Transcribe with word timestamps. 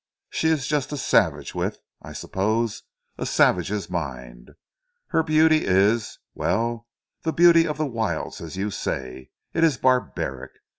She 0.31 0.47
is 0.47 0.65
just 0.65 0.91
a 0.91 0.97
savage, 0.97 1.53
with, 1.53 1.77
I 2.01 2.13
suppose, 2.13 2.81
a 3.19 3.25
savage's 3.27 3.87
mind. 3.87 4.49
Her 5.09 5.21
beauty 5.21 5.63
is 5.63 6.17
well, 6.33 6.87
the 7.21 7.31
beauty 7.31 7.67
of 7.67 7.77
the 7.77 7.85
wilds 7.85 8.41
as 8.41 8.57
you 8.57 8.71
say. 8.71 9.29
It 9.53 9.63
is 9.63 9.77
barbaric. 9.77 10.53